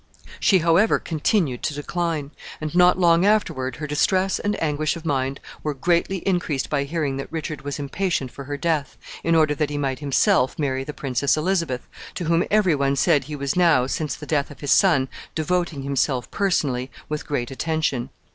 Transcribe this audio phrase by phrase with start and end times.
[0.39, 5.39] She, however, continued to decline; and not long afterward her distress and anguish of mind
[5.61, 9.69] were greatly increased by hearing that Richard was impatient for her death, in order that
[9.69, 13.85] he might himself marry the Princess Elizabeth, to whom every one said he was now,
[13.85, 18.09] since the death of his son, devoting himself personally with great attention.